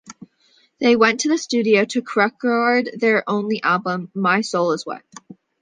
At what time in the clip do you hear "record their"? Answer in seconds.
2.15-3.23